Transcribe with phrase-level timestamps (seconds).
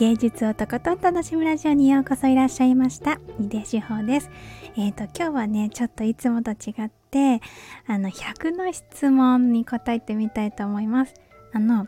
[0.00, 3.20] 芸術をとことん楽しむラジオにようこそいらっしゃいました。
[3.38, 4.30] 井出志保です。
[4.74, 7.42] えっ、ー、と、今日はね、ちょっといつもと違って、
[7.86, 11.12] あの、100の質問に答えてみたいと思います。
[11.52, 11.86] あの、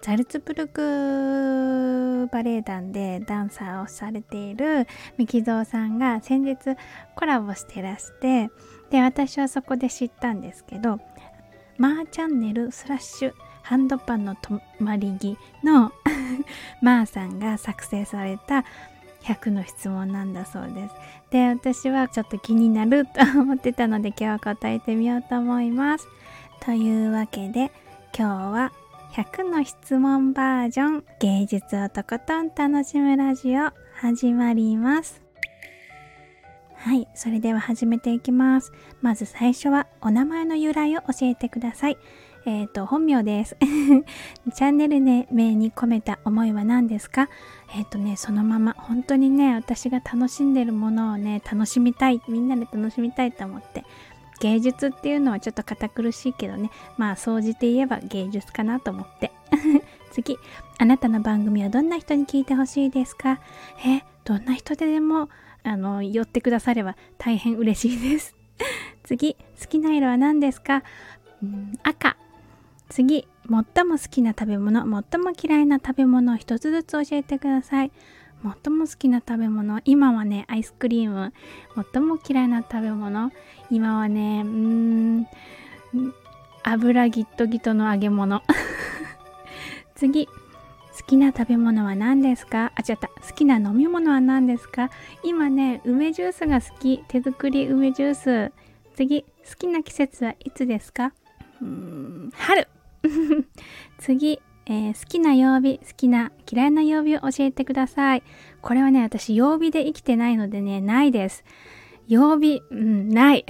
[0.00, 6.58] ザルツブルクバレエ団でダンサーをされているミキゾーさんが先日
[7.14, 8.50] コラボしてらして
[8.90, 10.98] で私はそこで知ったんですけど
[11.78, 13.32] マーチャンネルスラッシュ
[13.72, 15.92] ハンドパンの止まり木の
[16.82, 18.66] マ ーさんが作成された
[19.22, 20.94] 100の質問なんだそうです。
[21.30, 26.06] で、私はちょっと気になると思ってたので今日は答えてみようと思います。
[26.60, 27.72] というわけで
[28.14, 28.72] 今日は
[29.12, 35.22] 100の質問バージョン芸術をとことん楽しむラジオ始まります。
[36.74, 38.70] はい、それでは始めていきます。
[39.00, 41.96] まず最初はお名前の由来を教えてください。
[42.44, 43.56] えっ、ー、と、本名です。
[43.62, 45.24] チャンネル名
[45.54, 47.28] に込めた思いは何ですか？
[47.74, 53.84] えっ、ー、とね、そのまま、本当にね、私が楽しんでるものをね、楽しみたい、みんなで楽しみたいと思って、
[54.40, 59.30] 芸術っていうのはちょっと堅苦しいけどね、まあ、総じて言えば芸術かなと思って。
[60.10, 60.36] 次、
[60.78, 63.40] あなたの番組はどんな人に聞いてほしいですか？
[63.86, 65.28] え、どんな人ででも、
[65.62, 68.34] あの、寄ってくだされば大変嬉しいです。
[69.04, 70.82] 次、好きな色は何ですか、
[71.40, 72.16] うん、赤。
[72.92, 77.92] 次、最も好きな食べ物、最も嫌いな食べ物を一つずつ教えてください。
[78.42, 81.32] 最も好きな食べ物、今はね、アイスクリーム。
[81.92, 83.32] 最も嫌いな食べ物、
[83.70, 85.26] 今はね、うーん、
[86.64, 88.42] 油ギットギトの揚げ物。
[89.96, 90.32] 次、好
[91.06, 92.72] きな食べ物は何ですか？
[92.76, 93.08] あ、違った。
[93.08, 94.90] 好きな飲み物は何ですか？
[95.22, 97.02] 今ね、梅ジュースが好き。
[97.08, 98.52] 手作り梅ジュース。
[98.94, 101.14] 次、好きな季節はいつですか？
[101.62, 102.68] うーん、春。
[103.98, 108.22] 次、えー、好きな曜日、好きな嫌いな曜日を教えてください。
[108.60, 111.44] これはね、私曜日で生きてないのでね、ないです。
[112.08, 113.44] 曜日、うん、ない。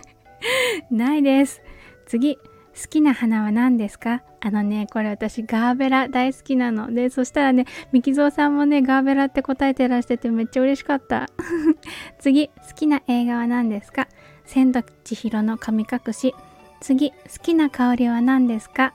[0.90, 1.62] ないです。
[2.06, 2.42] 次、好
[2.88, 4.22] きな花は何ですか？
[4.40, 6.92] あのね、これ私ガーベラ大好きなの。
[6.94, 11.28] で、そしたらね、ミキゾーさんもね、ガーベラって答えてらしててめっちゃ嬉しかった。
[12.20, 14.06] 次、好きな映画は何ですか？
[14.44, 16.34] 千と千尋の神隠し。
[16.80, 18.94] 次、好きな香りは何ですか？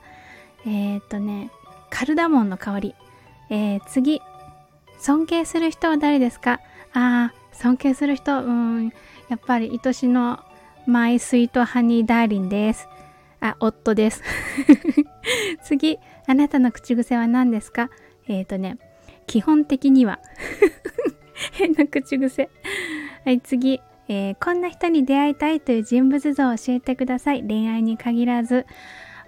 [0.65, 1.51] えー、っとね、
[1.89, 2.95] カルダモンの香り。
[3.49, 4.21] えー、次、
[4.99, 6.59] 尊敬する人は誰ですか？
[6.93, 8.93] ああ、尊敬する人、うん、
[9.29, 10.39] やっぱり愛しの
[10.85, 12.87] マイスイートハニーダーリンです。
[13.41, 14.23] あ、夫です。
[15.63, 17.89] 次、あなたの口癖は何ですか？
[18.27, 18.77] えっ、ー、とね、
[19.27, 20.19] 基本的には
[21.51, 22.49] 変な口癖。
[23.25, 27.43] はい、次、えー、こんな人に出会いたいという人物像を教えてください。
[27.43, 28.65] 恋愛に限らず。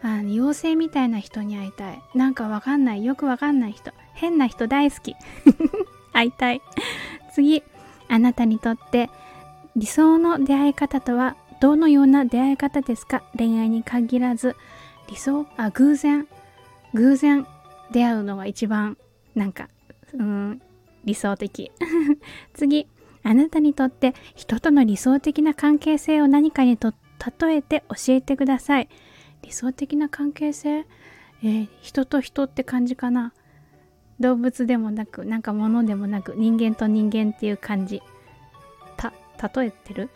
[0.02, 2.02] あの妖精みたいな人に会いたい。
[2.14, 3.04] なんかわかんない。
[3.04, 3.92] よくわかんない人。
[4.14, 5.16] 変な人大好き。
[6.14, 6.62] 会いたい。
[7.34, 7.64] 次、
[8.08, 9.10] あなたにとって
[9.76, 13.24] 理想の出会い方とはどのような出会い方ですか？
[13.38, 14.56] 恋愛に限らず。
[15.10, 15.48] 理想？
[15.58, 16.28] あ、偶然。
[16.94, 17.48] 偶然
[17.92, 18.98] 出会うのが一番
[19.36, 19.70] なんか、
[20.14, 20.62] うん、
[21.04, 21.72] 理想的。
[22.54, 22.88] 次、
[23.28, 26.94] あなたにとって人との理想的な関係性を何かにと
[27.40, 28.90] 例えて教えてください。
[29.42, 30.86] 理想的な関係性？
[31.44, 33.34] えー、人と人って感じかな？
[34.20, 38.02] 動物でもなくなんか物でもなく人間と人間っていう感じ。
[38.98, 39.12] た
[39.60, 40.10] 例えてる？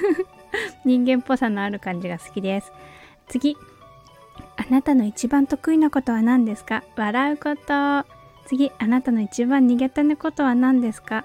[0.84, 2.70] 人間っぽさのある感じが好きです。
[3.28, 3.56] 次。
[4.58, 6.84] あなたの一番得意なことは何ですか？
[6.96, 8.06] 笑うこと。
[8.46, 8.70] 次。
[8.78, 11.24] あなたの一番苦手なことは何ですか？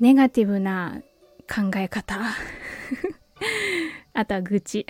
[0.00, 1.02] ネガティブな
[1.48, 2.18] 考え方
[4.14, 4.86] あとは愚痴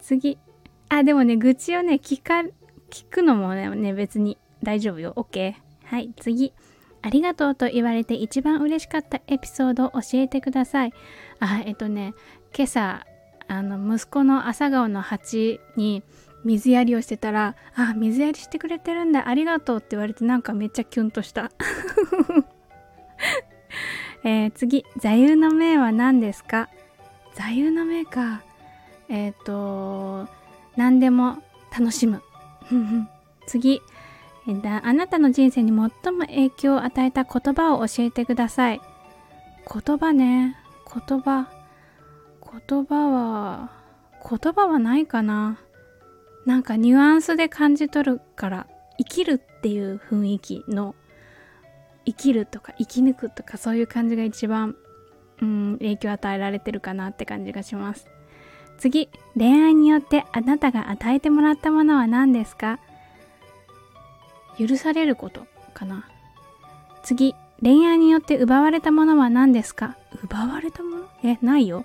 [0.00, 0.38] 次。
[0.90, 2.42] あ、でもね、愚痴をね、聞か、
[2.90, 5.14] 聞くのもね、別に大丈夫よ。
[5.16, 5.54] OK。
[5.84, 6.52] はい、次。
[7.00, 10.92] ありがとうと言われて一番嬉しかったエピソードを教えてください。
[11.40, 12.14] あ、えっとね、
[12.54, 13.06] 今朝、
[13.48, 16.02] あの、息子の朝顔の鉢に
[16.44, 21.50] 水やりをしてたら、あ、水やりしてくれてるんだ、ありがとうって言われてなんかめっちゃキュンとした。
[24.24, 26.68] えー、次、座右の銘は何ですか？
[27.34, 28.42] 座右の銘か。
[29.08, 30.28] えっ、ー、と、
[30.76, 32.22] 何でも楽しむ。
[33.46, 33.82] 次
[34.46, 38.80] え、あなたの人生に最も影響を与えた言葉を教えてください。
[39.72, 40.56] 言葉ね。
[41.08, 41.48] 言葉。
[42.68, 43.70] 言葉は、
[44.28, 45.58] 言葉はないかな。
[46.46, 48.66] なんかニュアンスで感じ取るから、
[48.98, 50.94] 生きるっていう雰囲気の、
[52.06, 54.76] 生きるとか生き抜くとかそういう感じが一番、
[55.40, 58.06] うん、影響を与えられてるかなって感じがします。
[58.78, 59.08] 次、
[59.38, 62.80] 恋愛によってあなたが与えてもらったものは何ですか？
[64.58, 65.46] 許されること。
[65.72, 66.08] かな
[67.02, 69.96] 次恋愛によって奪われたものは何ですか？
[70.22, 71.08] 奪われたもの？
[71.22, 71.84] えないよ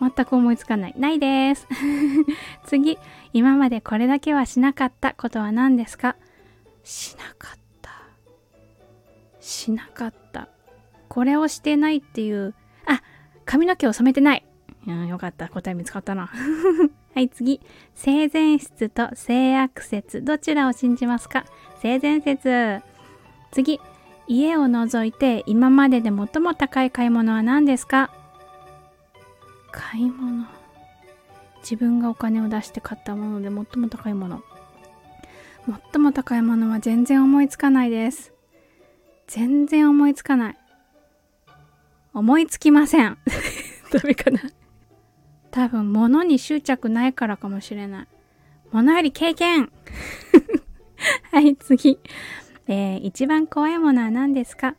[0.00, 0.94] 全く思いつかない。
[0.96, 1.66] ないです。
[2.66, 2.98] 次、
[3.32, 6.16] 今までこれだけはしなかったことは何ですか？
[6.84, 7.59] しなかった。
[9.50, 10.48] しなかった。
[11.08, 12.54] これをしてないっていう、
[12.86, 13.02] あ、
[13.44, 14.46] 髪の毛を染めてない。
[14.86, 15.48] うん、よかった。
[15.48, 16.30] 答え見つかったな。
[17.14, 17.60] はい、次。
[17.94, 20.24] 性善説と性悪説。
[20.24, 21.44] どちらを信じますか？
[21.82, 22.80] 性善説。
[23.50, 23.80] 次。
[24.28, 28.10] 家を除いて今までで最も高い買い物は何ですか？
[29.72, 30.46] 買い物
[31.62, 34.42] 自分がお金を出して買ったもので最も高いもの
[35.92, 38.32] 最も高いものは全然思いつかないです
[39.30, 40.56] 全然思いつかない。
[42.12, 43.16] 思いつきません。
[43.92, 44.40] ダメかな。
[45.52, 48.08] 多分物に執着ないからかもしれない。
[48.72, 49.70] 物より経験。
[51.30, 52.00] はい次。
[52.66, 54.74] えー、一番怖いものは何ですか？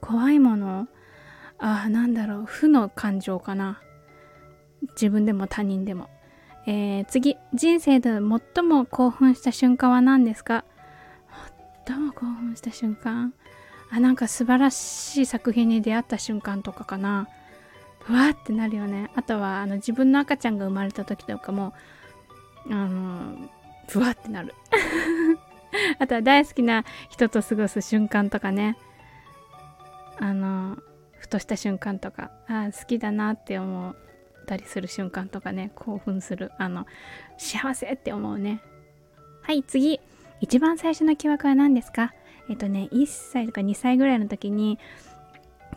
[0.00, 0.88] 怖いもの？
[1.58, 2.44] ああなんだろう。
[2.44, 3.80] 負の感情かな。
[4.96, 6.10] 自分でも他人でも。
[6.66, 8.10] えー、次、人生で
[8.54, 10.64] 最も興奮した瞬間は何ですか？
[11.86, 13.32] 最も興奮した瞬間？
[13.92, 17.28] あ、なんか素晴らしい作品に出会った瞬間とかかな。
[18.00, 19.10] ふわってなるよね。
[19.14, 21.72] あとは、あの、自分の赤ちゃんが生まれた時とかも、
[22.70, 23.36] あの、
[23.88, 24.54] ふわってなる。
[25.98, 28.76] あとは大好きな人と過ごす瞬間とかね。
[30.18, 30.78] あの、
[31.18, 33.96] ふとした瞬間とか、あ好きだなって思う。
[34.44, 36.86] たりする瞬間とかね興奮するあの
[37.38, 38.60] 幸せって思うね
[39.42, 40.00] はい次
[40.40, 42.12] 一番最初の記憶は何ですか？
[42.48, 44.78] えっとね1歳とか2歳ぐらいの時に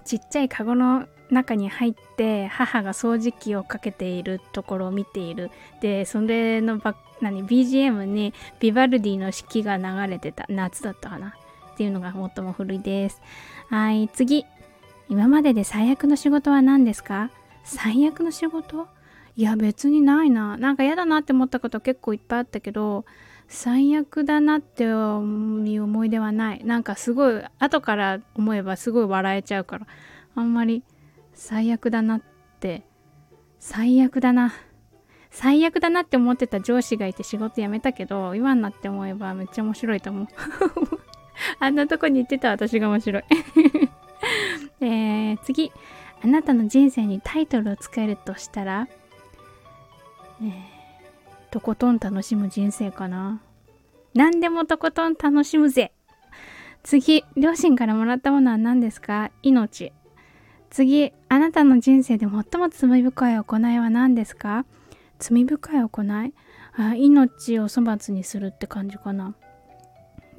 [0.03, 5.49] ちっちゃいカゴの中に入って母が掃除機をかけているところを見ている。
[5.81, 10.45] でそれのバ何 BGM にビバルディの四季が流れてた。
[10.49, 11.35] 夏だったかな。
[11.73, 13.21] っていうのが最も古いです。
[13.69, 14.45] はい次。
[15.09, 17.31] 今までで最悪の仕事は何ですか？
[17.63, 18.87] 最悪の仕事？
[19.35, 20.57] いや別にないな。
[20.57, 23.05] なんか嫌だなって思ったこと結構いっぱいあったけど
[23.47, 26.63] 最悪だなっていう思い出はない。
[26.63, 29.87] なんかすごい後から思えばすごい笑えちゃうから。
[30.35, 30.83] あんまり
[31.33, 32.21] 最悪だなっ
[32.59, 32.83] て
[33.59, 34.53] 最悪だな。
[35.31, 40.27] 最悪だなって思ってた上司がいて仕事辞めたけど今になって思えばめっちゃ面白いと思う。
[41.59, 43.23] あんなとこに行ってた私が面白い。
[44.81, 45.71] えー、次。
[46.23, 48.87] あなたの人生にタイトルをつけるとしたら、
[50.41, 50.74] えー、
[51.55, 53.41] とことん楽しむ人生かな。
[54.13, 55.93] 何でもとことん楽しむぜ。
[56.83, 59.31] 次、両親からもらったものは何ですか？
[59.41, 59.93] 命。
[60.69, 64.65] 次、あなたの人生で最も罪深い行いは何ですか？
[65.17, 66.33] 罪深い行い？
[66.75, 69.33] あ命を粗末にするって感じかな。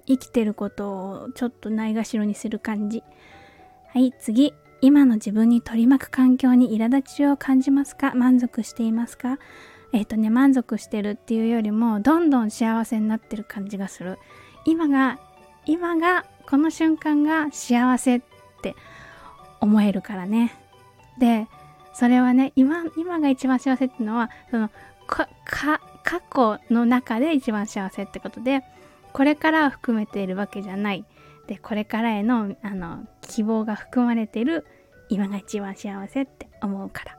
[0.07, 3.03] 生きてることをちょっとないがしろにする感じ。
[3.89, 4.53] はい、次。
[4.83, 8.13] 今の自分に取り巻く環境に苛立ちを感じますか？
[8.15, 9.39] 満足していますか？
[9.93, 14.19] えっ、ー、とね満足してるっていうよりもどんどん幸せになってる感じがする。
[14.65, 15.19] 今が
[15.65, 18.23] 今がこの瞬間が幸せっ
[18.63, 18.75] て
[19.61, 20.53] 思えるからね。
[21.19, 21.47] で
[21.95, 24.71] それはね今今が一番幸せっていうのはその
[25.07, 25.29] か
[26.03, 28.63] 過去の中で一番幸せってことで
[29.13, 31.05] これから含めているわけじゃない。
[31.47, 34.67] でこれからへのあの希望が含まれている
[35.09, 37.19] 今が一番幸せって思うから、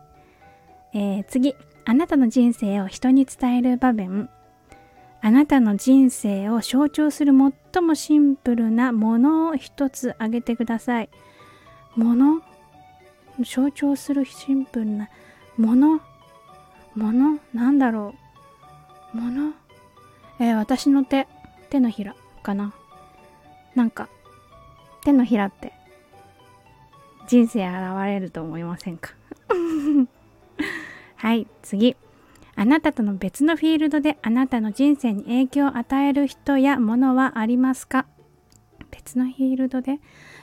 [0.94, 1.56] えー、次。
[1.90, 4.30] あなたの人生を人に伝える場面。
[5.22, 7.32] あなたの人生を象徴する
[7.72, 11.10] 最もシンプルなものを一つ挙げてください。
[11.96, 12.42] もの？
[13.42, 15.10] 象徴するシンプルな？
[15.56, 16.02] もの？
[16.94, 17.40] もの？
[17.54, 18.14] なんだろ
[19.14, 19.18] う？
[19.18, 19.54] もの？
[20.42, 21.26] えー、私の手？
[21.70, 22.74] 手のひらかな？
[23.76, 24.10] なんか
[25.06, 25.72] 手のひらって
[27.30, 27.78] 人生現
[28.08, 29.14] れると思いませんか？
[31.18, 31.96] はい次。
[32.56, 38.08] あなたとの別のフィールドであなたの人生に影響を与える人やものはありますか？
[38.90, 40.00] 別のフィールドで、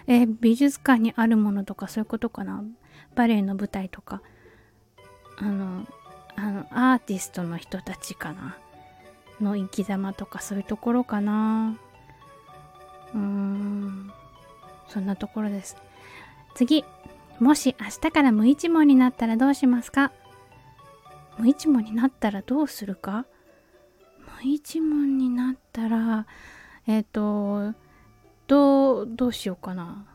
[0.07, 2.62] え、美術館にあるものとかそういうことかな？
[3.14, 4.21] バレエの舞台とか。
[5.38, 5.87] あの
[6.37, 8.57] あのアーティストの人たちかな？
[9.40, 11.76] の生き様とかそういうところかな？
[13.12, 14.12] うーん。
[14.88, 15.76] そんなところです。
[16.54, 16.85] 次、
[17.40, 20.12] もし明日から無一文になったらどうしますか？
[21.38, 23.26] 無一文になったらどうするか？
[24.43, 26.26] 無一文になったら、
[26.87, 27.75] えっ、ー、と、
[28.47, 30.07] どう、どうしようかな？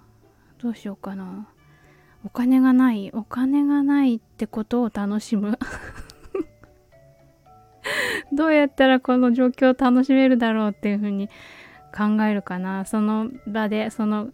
[0.62, 1.48] どうしようかな？
[2.26, 3.12] お金がない。
[3.14, 5.58] お金がないってことを楽しむ？
[8.32, 11.30] どうやったらこの状況を楽しめるだろうっていうふうに
[11.96, 12.86] 考えるかな？
[12.86, 14.30] その場でその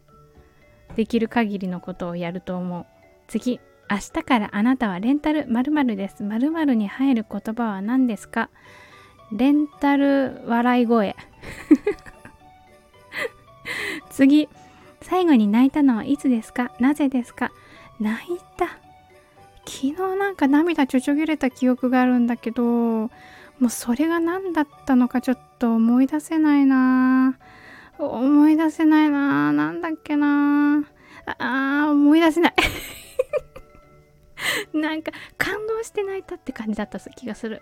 [0.95, 2.85] できる限りのことをやると思う
[3.27, 6.23] 次明日からあなたはレンタル〇〇です。
[6.23, 8.49] 〇〇に入る言葉は何ですか？
[9.31, 11.15] レンタル笑い声。
[14.09, 14.49] 次
[15.01, 16.71] 最後に泣いたのはいつですか？
[16.79, 17.51] なぜですか？
[17.99, 18.67] 泣いた。
[19.67, 23.09] 昨日なんか涙ちょちょぎれた記憶があるんだけども
[23.61, 27.37] うそれが何だったのかちょっと思い出せないな。
[27.97, 29.53] 思い出せないな。
[29.53, 30.83] なんだっけな。
[31.25, 32.53] あー思い出せない。
[34.73, 37.61] なんか感動して泣いたって感じだった気がする。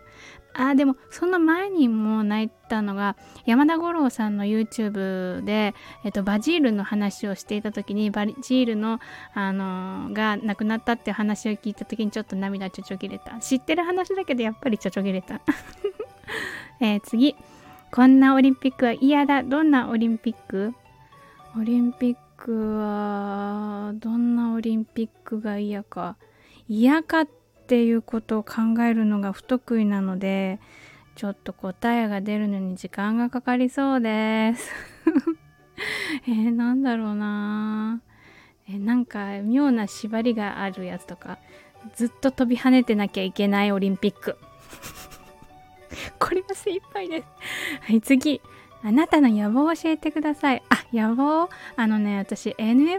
[0.53, 3.15] あーでもその前にも泣いたのが
[3.46, 9.00] 山田五郎さんの YouTube で、えっと、バジールの話をしていた時にバジールの、
[9.34, 13.39] あのー、が亡くなったって話を聞いた時にちょっと涙ちょちょぎれた。
[13.39, 15.42] 知ってる話だけどやっぱりちょちょぎれた。
[16.80, 17.36] え、次。
[17.92, 19.44] こんなオリンピックは嫌だ。
[19.44, 20.74] どんなオリンピック？
[21.56, 26.18] オリンピックはどんなオリンピックが嫌か。
[26.67, 27.27] 嫌かっ
[27.67, 30.60] ていうことを考えるのが不得意なので
[31.15, 34.72] ちょっと答えが出るのに時間がかかりそうです。
[36.27, 38.01] えー、なんだろうな。
[38.67, 41.38] えー、なんか妙な縛りがあるやつとか
[41.96, 44.38] ずっと飛び跳ねてなきゃいけないオリンピック。
[46.20, 47.27] これが精一杯です。
[47.82, 48.41] はい次。
[48.86, 50.63] あなたの野望を教えてください。
[50.70, 51.50] あ、野望？
[51.78, 52.92] あのね、私 NFT、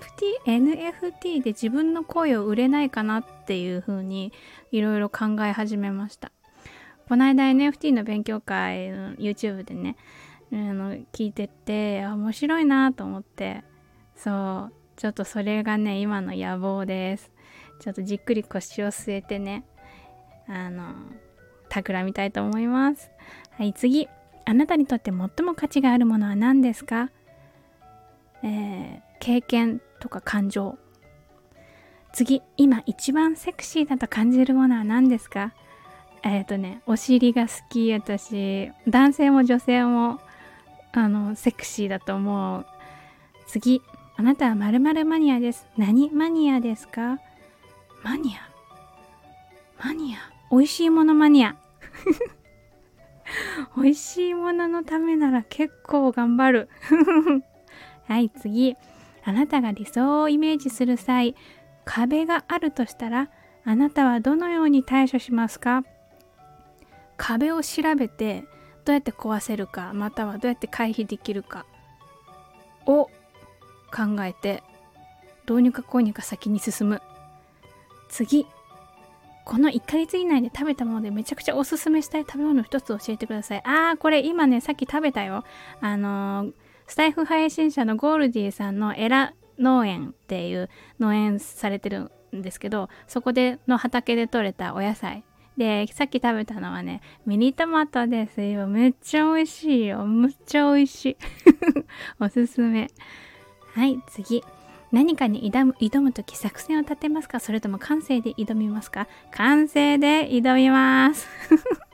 [0.46, 4.32] NFT で自分の声を売れないかなっていう風に
[4.72, 6.32] いろいろ考え始めました。
[7.06, 8.88] この間 NFT の勉強会
[9.18, 9.96] YouTube でね、
[10.50, 13.62] あの聞いてて、面白いなと思って、
[14.16, 17.30] そう、ちょっとそれがね、今の野望です。
[17.80, 19.64] ちょっとじっくり腰を据えてね、
[20.48, 20.94] あの、
[21.68, 23.10] 企みたいと思います。
[23.58, 24.08] はい、次。
[24.46, 27.10] あなたにとって最も価値があるものは何ですか、
[28.42, 30.78] えー、経験とか感情。
[32.12, 35.52] 次今一番セクシーだと感じるものは何ですか？
[36.22, 40.20] えっ、ー、とねお尻が好き私男性も女性も
[40.92, 42.66] あのセクシーだと思う。
[43.46, 43.82] 次
[44.16, 45.66] あなたは〇〇マニアです。
[45.76, 47.18] 何マニアですか？
[48.04, 48.48] マニア。
[49.84, 50.18] マニア。
[50.52, 51.56] 美味しいものマニア。
[53.76, 56.68] 美味しいもののためなら結構頑張る。
[58.06, 58.76] はい、次。
[59.24, 61.34] あなたが理想をイメージする際、
[61.84, 63.30] 壁があるとしたら、
[63.64, 65.84] あなたはどのように対処しますか？
[67.16, 68.44] 壁を調べて、
[68.84, 71.64] どうやって壊せるか、またはどうやって回避できるか
[72.86, 73.04] を
[73.90, 74.62] 考えて、
[75.46, 77.00] どうにかこうにか先に進む。
[78.08, 78.46] 次、
[79.44, 83.62] この1ヶ月以内で食べたものでめちゃくちゃおすすめしたい食べ物一つ教えてください。
[83.64, 85.44] あー、これ今ね、さっき食べたよ。
[85.80, 86.52] あのー、
[86.86, 95.24] スタイフ配信者のゴールディさんのエラ農園っていう農園されてるんですけど、そこでの畑で採れたお野菜。
[95.56, 98.66] で、さっき食べたのはね、ミニトマトですよ。
[98.66, 100.04] めっちゃ美味しいよ。
[100.04, 101.16] むっちゃ美味しい。
[102.18, 102.88] おすすめ。
[103.74, 104.42] はい、次。
[104.94, 107.40] 何かに挑む挑む時作戦を立てますか？
[107.40, 109.08] それとも感性で挑みますか？
[109.32, 111.26] 感性で挑みます。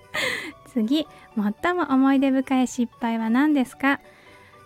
[0.73, 1.07] 次
[1.63, 4.01] 最も思い出深い失敗は何ですか？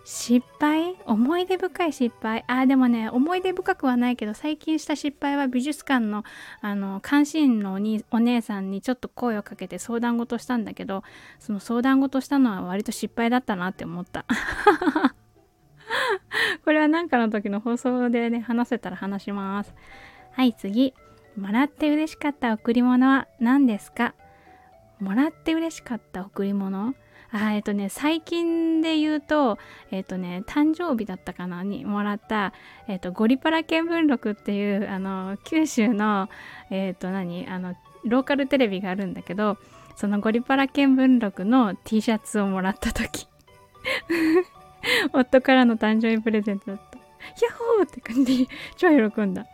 [0.04, 0.96] 失敗？
[1.06, 2.44] 思い出深い失敗？
[2.46, 6.24] あでもね思い出深くはないけど最近した失敗は美術館の
[6.60, 11.04] あの監視員のおにお姉さんにちょっと声をかけて相談事したんだけど
[11.38, 14.26] その相談事したのは割と失敗だったなって思った。
[16.64, 19.74] これは何かの時の放送でね、話せたら話します。
[20.32, 20.94] はい、次。
[21.36, 24.14] もらって嬉しかった贈り物は何ですか？
[25.00, 26.94] もらって嬉しかった贈り物？
[27.32, 29.58] あえっとね、最近で言うと、
[29.90, 32.52] えっとね、誕生日だったかなにもらった、
[32.86, 36.28] えっと、ゴリパラ見聞録っていう、あの、九州の、
[36.70, 37.74] えっと何、あの、
[38.04, 39.58] ローカルテレビがあるんだけど、
[39.96, 43.26] そのゴリパラ見聞録の T シャツをもらった時
[45.12, 46.98] 夫からの誕生日プレゼントだった。
[46.98, 49.46] ヤッホーって感じ超喜んだ。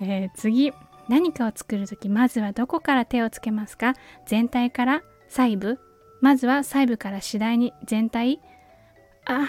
[0.00, 0.72] えー、次。
[1.08, 3.94] 何かを作るとき、まずはどこから手をつけますか？
[4.26, 5.80] 全体から細部
[6.20, 8.40] まずは細部から次第に全体
[9.24, 9.40] あ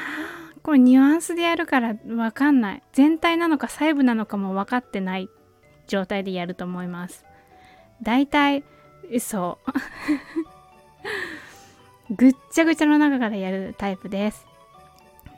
[0.58, 2.84] ー、これニュアンスでやるからわかんない。
[2.92, 5.30] 全体なのか細部なのかも分かってない
[5.88, 7.26] 状態でやると思います。
[8.02, 8.64] 大体、
[9.20, 9.72] そう。
[12.16, 14.46] ぐっちゃぐちゃの中からやるタイプです。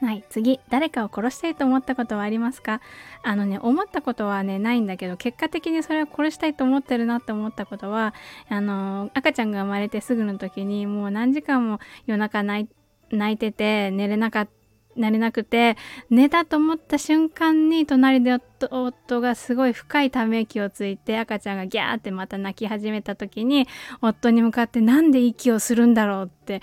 [0.02, 2.82] はい、次、誰かを殺したいと思ったことはありますか？
[3.24, 8.14] あのね、思ったことはね、ないんだけど、結果的にそれを殺したいと思ってるなって思ったことは、
[8.50, 12.68] あの、赤ちゃんが生まれてすぐの時に、もう何時間も夜中泣
[13.12, 14.50] いてて寝れなかっ
[14.98, 15.76] なれなくて
[16.10, 18.40] 寝たと思った瞬間に隣で
[18.72, 23.68] 夫がすごい深いため息をついて赤ちゃんがギャーってまた泣き始めた時に
[24.02, 26.62] 夫に向かってなんで息をするんだろうって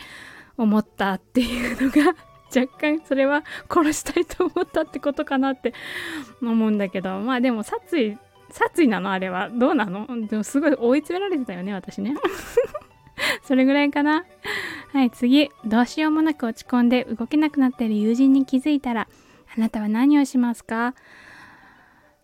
[0.56, 2.16] 思ったっていうのが
[2.60, 5.74] 若干それは殺したいと思ったってことかなって
[6.40, 7.20] 思うんだけど。
[7.20, 8.18] まあでも殺意
[8.50, 9.10] 殺意なの？
[9.10, 9.48] あれは。
[9.48, 10.06] どうなの？
[10.26, 12.14] でもすごい追い詰められてたよね私ね。
[13.44, 14.24] それぐらいかな。
[14.92, 15.48] はい次。
[15.64, 19.08] どうしようもなく落ち込んで動けなくなっている友人に気づいたら
[19.56, 20.94] あなたは何をしますか？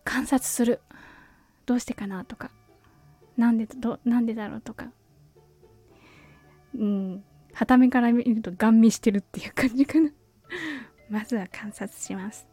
[0.03, 0.81] 観察する。
[1.65, 2.51] どうしてかなとか。
[3.37, 4.91] なんでどなんでだろうとか。
[6.77, 7.23] うん。
[7.53, 10.11] はためから見るとガン見してるっていう感じかな。
[11.09, 12.47] まずは観察します、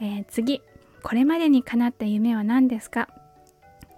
[0.00, 0.62] えー、次
[1.02, 3.08] これまでに叶った夢は何ですか？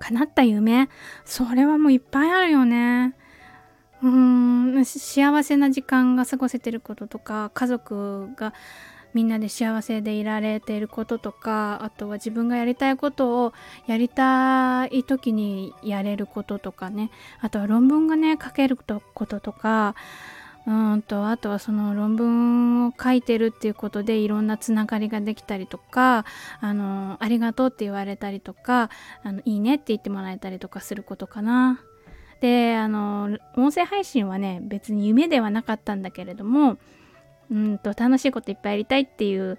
[0.00, 0.88] 叶った夢？
[1.24, 3.14] それはもういっぱいあるよね。
[4.02, 8.52] うーん幸せな時間が過ごせてることとか家族が
[9.14, 13.54] みんなで幸せでいられていることとかあとは自分がやりたいことを
[13.86, 17.10] やりたい時にやれることとかね。
[17.40, 19.94] あとは論文がね書けることとか
[20.66, 26.24] うんとあとはその論文を書いてるっていうことでいろんなつながりができたりとか
[26.60, 28.90] あのありがとうって言われたりとか
[29.22, 31.80] あのいいねって言ってもらえたりとかすることかな。
[32.40, 36.76] であの音声配信はね別に夢ではなかったんだけれども
[37.50, 39.58] うんと楽しいこといっぱいやりたいっていう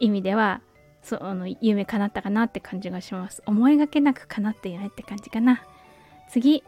[0.00, 0.60] 意味では
[1.02, 3.42] その夢叶ったかなって感じがします。
[3.46, 5.64] 思いがけなく叶っていないって感じかな。
[6.30, 6.62] 次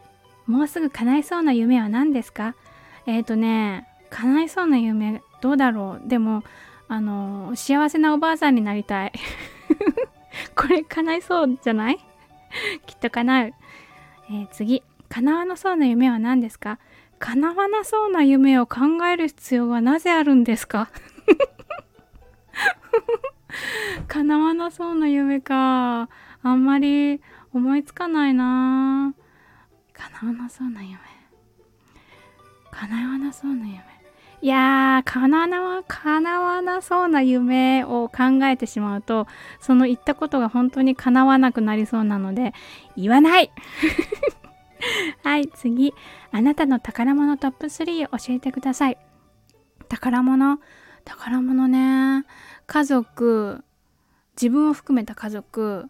[0.47, 2.55] もうすぐ叶いそうな夢は何ですか？
[3.07, 6.07] えっ、ー、とね叶いそうな夢どうだろう？
[6.07, 6.43] でも
[6.87, 9.13] あの幸せなおばあさんになりたい。
[10.55, 11.97] これ叶いそうじゃない？
[12.85, 13.53] きっと叶う、
[14.29, 14.83] えー、次。
[15.09, 16.79] 叶わなそうな夢は何ですか？
[17.19, 20.89] 叶わなそうな夢を考える必要はなぜあるんですか？
[24.07, 26.09] 叶わなそうな夢か。
[26.43, 27.21] あんまり
[27.53, 29.13] 思いつかないな。
[29.93, 30.97] 叶わなそうな夢。
[32.75, 33.79] 叶わなそうな夢。
[34.41, 39.27] いやー叶わ叶わなそうな夢を考えてしまうと
[39.59, 42.53] その言ったことが本当に叶わなくなりそうなので
[42.97, 43.51] 言わない。
[45.23, 45.93] はい次。
[46.31, 48.97] あなたの宝物トップ3教えてください。
[49.87, 50.59] 宝物？
[51.05, 52.25] 宝物ね。
[52.67, 53.63] 家族。
[54.35, 55.85] 自分を含めた家族、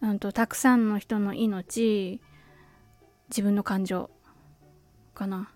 [0.00, 2.20] うんと、たくさんの人の命。
[3.28, 4.10] 自分の感情
[5.14, 5.50] かな。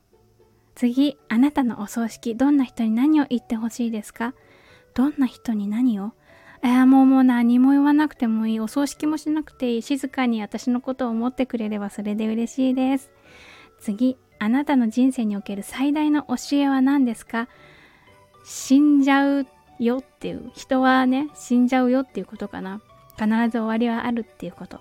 [0.74, 4.34] 次あなたのお葬式どんな人に何を言ってほしいですか？
[4.94, 6.12] どんな人に何を？
[6.62, 13.10] えー、もうもう何も言わなくてもいいお葬式もしなくていい静かに私のことを思ってくれればそれで嬉しいです。
[13.80, 17.48] 次あなたの人生における最大の教えは何ですか？
[18.44, 19.46] 死んじゃう
[19.78, 22.80] よっていう人はね死んじゃうよっていうことかな。
[23.16, 24.80] 必ず終わりはあるっていうこと。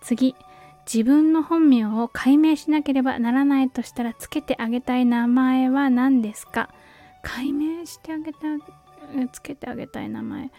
[0.00, 0.34] 次
[0.86, 6.70] 自分の本名を解明しなければならないとしたらつけてあげたい名前は何ですか？
[7.22, 8.38] 解明してあげた
[9.32, 10.50] つけてあげたい名前。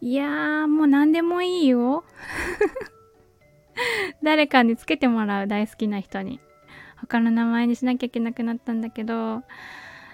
[0.00, 2.04] いやーもう何でもいいよ。
[4.22, 6.40] 誰かにつけてもらう大好きな人に。
[7.00, 9.42] 他の名前にしなきゃいけなくなったんだけど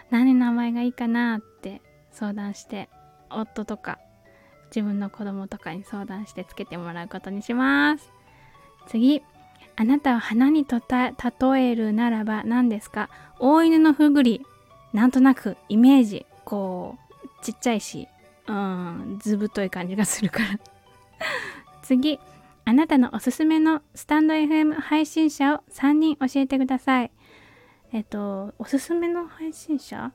[0.08, 2.88] 何名前がいいかなって相談して
[3.28, 3.98] 夫とか
[4.74, 8.10] 自分の子供とかに相談してつけてもらうことにします。
[8.86, 9.22] 次。
[9.80, 13.08] あなたを花にとた例えるならば何ですか？
[13.38, 14.44] 大犬のふぐり
[14.92, 18.08] なんとなくイメージこうちっちゃいし
[18.48, 20.58] うんずぶとい感じがするから
[21.82, 22.18] 次
[22.64, 27.12] あなたのおすすめのスタンド FM 配信者を3人教えてください。
[27.92, 30.12] えっと、おすすめの配信者？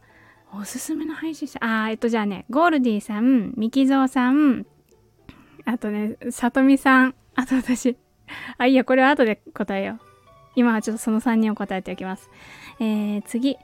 [0.53, 1.57] おすすめの配信者？
[1.61, 4.67] あえっと、じゃあね、ゴールディさん、ミキゾーさん、
[5.65, 7.97] あとね、さとみさん、あと私。
[8.57, 9.99] あ、いや、これは後で答えよう。
[10.55, 12.29] 今はちょっとその3人を答えておきます。
[12.79, 13.57] えー、次。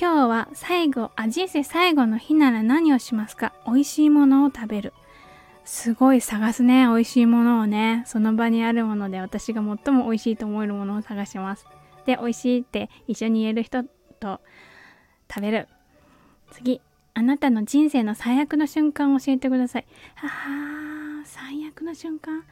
[0.00, 3.52] 今日は最後、あ、人生最後の日なら何をしますか？
[3.66, 4.92] 美味しいものを食べる。
[5.64, 6.86] すごい探すね。
[6.86, 8.04] 美味しいものをね。
[8.06, 11.66] その場にあるもので私が最も美味しいと思えるものを探します。
[12.06, 14.40] で、美味しいって一緒に言える人と
[15.28, 15.68] 食べる。
[16.52, 16.80] 次。
[17.14, 19.86] あなたの人生の最悪の瞬間を教えてください。
[20.14, 20.97] はは
[21.28, 22.42] 最悪の瞬間。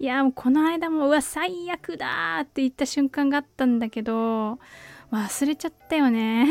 [0.00, 4.58] いや、もうこの間も、うわ、最悪だって言った瞬間があったんだけど、
[5.12, 6.48] 忘れちゃったよね。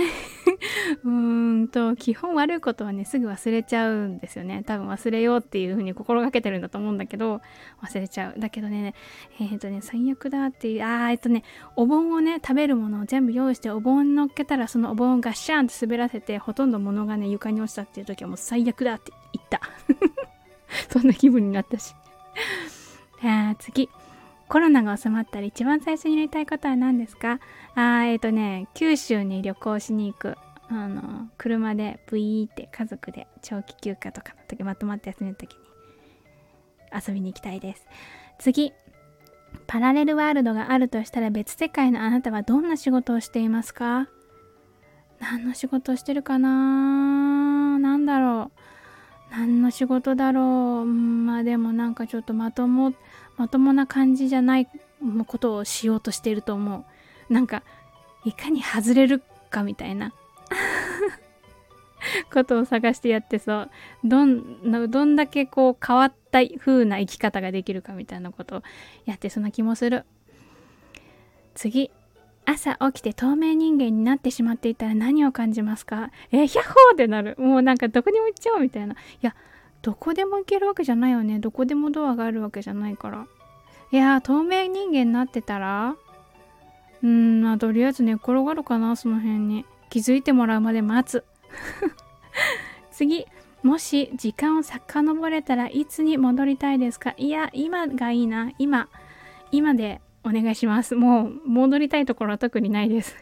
[1.04, 4.64] うーんと基本悪いことはねすぐ忘れちゃうんですよね。
[4.66, 7.42] 多分忘れようっていう風に心がけてるんだと思うんだけど
[7.82, 8.40] 忘れちゃう。
[8.40, 8.94] だけどね
[9.40, 11.44] えっ、ー、とね最悪だっていうあーえっとね
[11.76, 19.60] お盆をね食べるものを全部用意してお盆乗っけたらそのお盆をガッシャンって滑らせてほとんど物がね床に落ちたっていう時はもう最悪だって言った。
[20.90, 21.96] そんな気分になったし。
[23.24, 23.90] あ次。
[24.50, 27.40] コロナが収まったら一番最初にやりたいことは何ですか？
[27.76, 30.36] あえっ、ー、とね九州に旅行しに行く。
[30.70, 35.60] あの車でブイーって家族で長期休暇とかの時まとまって休みの時に。
[37.08, 37.86] 遊びに行きたいです。
[38.40, 38.74] 次。
[39.68, 44.08] パラレルワールドがあるとしたら別世界のあなたはどんな仕事をしていますか？
[45.20, 47.78] 何の仕事をしてるかな？
[47.80, 48.60] 何だろう。
[49.36, 52.94] 何の仕事だろう、まあでもなんかちょっとまとも
[53.36, 54.68] まともな感じじゃない
[55.26, 56.86] ことをしようとしていると思
[57.30, 57.34] う。
[57.34, 57.64] なんか
[58.26, 60.14] いかに外れるかみたいな。
[62.32, 63.72] ことを探してやってそう。
[64.04, 68.64] どんどんだけこう変わった風な生き方ができるかみたいなことを
[69.06, 70.06] やってそんな気もする。
[71.56, 71.90] 次。
[72.46, 76.12] 朝起きて透明人間になってしまっていたら何を感じますか？
[76.32, 77.36] えー、ヒャッホーってなる。
[77.40, 78.94] もうなんかどこにも行っちゃおうみたいな。
[78.94, 79.36] いや
[79.82, 81.40] どこでも行けるわけじゃないよね。
[81.40, 83.28] どこでもドアがあるわけじゃないから。
[83.92, 85.96] いや透明人間になってたら
[87.02, 89.66] うーんまあとりあえず寝転がるかなその辺に。
[89.90, 91.24] 気づいてもらうまで待つ。
[92.92, 93.26] 次。
[93.62, 97.14] もし時間を遡れたらいつに戻りたいですか？
[97.16, 98.52] いや今がいいな。
[98.58, 98.90] 今。
[99.52, 100.96] 今でお願いします。
[100.96, 103.16] もう戻りたいところは特にないです。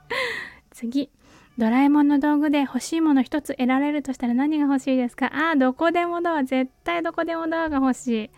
[0.70, 1.10] 次。
[1.58, 5.26] ドラえもんの道具で欲しいもの一つ得られるとしたら何が欲しいですか？
[5.26, 6.42] ああどこでもドア。
[6.44, 8.30] 絶対どこでもドアが欲しい。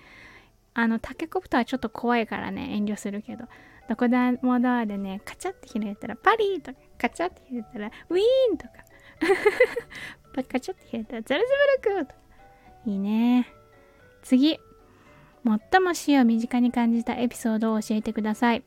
[0.74, 3.44] あのタケコプターはちょっと怖いからね遠慮するけど。
[3.88, 8.22] どこでもドアでねカチャって開いたらパリーとかカチャって開いたらウィー
[8.54, 8.72] ンとか。
[10.50, 11.46] カチャって開いたらザ ルズ
[11.84, 12.20] ブルクとか。
[12.86, 13.46] いいね。
[14.22, 14.58] 次。
[15.44, 18.62] 最も死を身近に感じたエピソードを教えてください。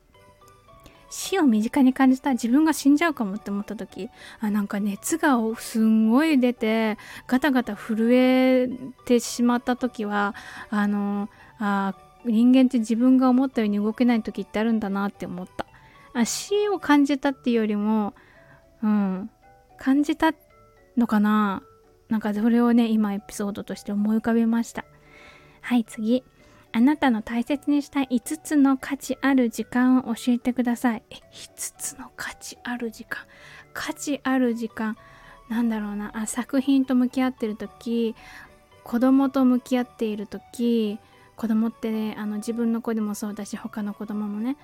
[1.09, 4.09] 死を身近に感じた自分が死んじゃうかもって思った時
[4.41, 8.67] あなんか熱がすんごい出てガタガタ震え
[9.05, 10.35] てしまった時は
[10.69, 15.67] あのあ人間って自分が思ったように動けない時ってあるんだなって思った。
[16.13, 18.13] あ死を感じたっていうよりも
[18.81, 19.29] うん
[19.77, 20.33] 感じた
[20.97, 21.61] のかな。
[22.09, 24.85] なんかそれをね今エピソードとして思い浮かべました。
[25.61, 26.23] はい次。
[26.75, 31.03] あなたの大切にしたい5つの価値ある時間を教えてください。
[31.09, 31.19] え、5
[31.77, 33.23] つの価値ある時間？
[33.73, 34.97] 価値ある時間？
[35.47, 36.11] なんだろうな。
[36.13, 38.13] あ、作品と向き合ってる時、
[38.83, 40.99] 子供と向き合っている時、
[41.37, 44.57] 子供ってね、あの自分の子でもそうだし、他の子供もね。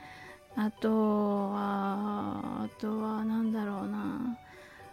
[0.58, 4.38] あとは、あとは何だろうな。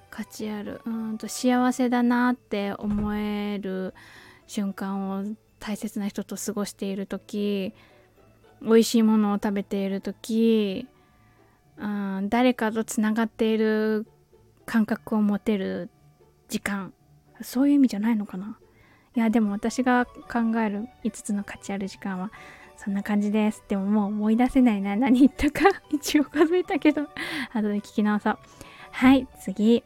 [0.09, 0.83] 価値ある。
[0.87, 3.93] うんと幸せだなって思える
[4.47, 5.25] 瞬間を
[5.59, 7.75] 大切な人と過ごしている時
[8.63, 10.87] 美味しいものを食べている時、
[11.79, 14.07] うん、誰かとつながっている
[14.67, 15.91] 感覚を持てる
[16.49, 16.93] 時間。
[17.41, 18.59] そういう意味じゃないのかな。
[19.15, 22.31] いやでも私が考える5つの価値ある時間は
[22.77, 23.63] そんな感じです。
[23.69, 24.97] でももう思い出せないな。
[24.97, 27.09] 何言ったか 一応数えたけど。
[27.53, 28.39] 後で聞き直そう。
[28.91, 29.85] はい次。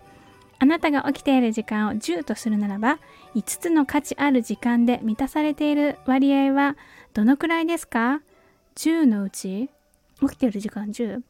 [0.62, 3.00] あなたが起きている時間を10とするならば、
[3.34, 6.76] 5つの価値ある時間で満たされている割合は
[7.14, 8.20] どのくらいですか
[8.76, 9.70] ?10 のうち
[10.20, 11.22] 起きている時間 10?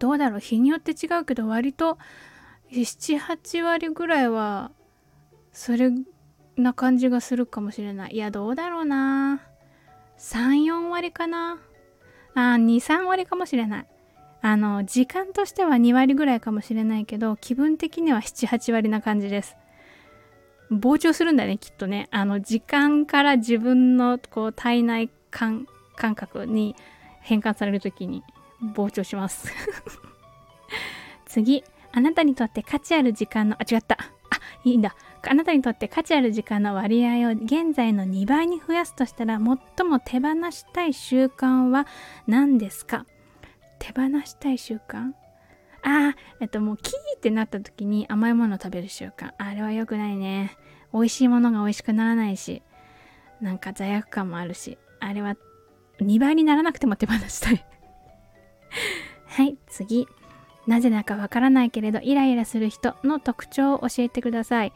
[0.00, 0.40] どうだろう？
[0.40, 1.98] 日によって違うけど割と
[2.72, 4.72] 7、8割ぐらいは
[5.52, 5.92] それ
[6.56, 8.14] な感じがするかもしれない。
[8.14, 9.40] いや、どうだろうな。
[10.18, 11.60] 3、4割かな。
[12.34, 13.86] あ、2、3割かもしれない。
[14.40, 19.56] あの時間としては2割ぐらいかもしれないけど気分的には78割な感じです。
[20.70, 22.08] 膨張するんだねきっとね。
[22.10, 26.76] あの時間から自分のこう体内感感覚に
[27.20, 28.22] 変換される時に
[28.74, 29.52] 膨張します。
[31.26, 31.64] 次。
[31.90, 33.96] あなたにとって価値ある時間のあ違った。
[33.98, 34.94] あいいんだ。
[35.26, 41.86] あなたにとって価値ある時間の割合を現在の2倍に増やすとしたら最も手放したい習慣は
[42.26, 43.06] 何ですか？
[43.78, 45.12] 手放したい習慣？
[45.82, 49.32] ああ、えっともうキーってなった時に甘いものを食べる習慣。
[49.38, 50.56] あれは良くないね。
[50.92, 52.62] 美味しいものが美味しくならないし、
[53.40, 55.36] なんか罪悪感もあるし、あれは
[56.00, 57.64] 2倍にならなくても手放したい
[59.26, 60.06] はい、次。
[60.66, 64.72] なぜだかわからないけれどイライラする人の特徴を教えてください。